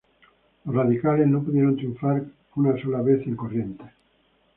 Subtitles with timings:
[0.65, 2.23] Los radicales no pudieron triunfar
[2.55, 3.91] una sola vez en Corrientes.